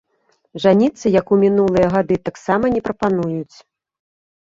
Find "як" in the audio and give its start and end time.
1.19-1.35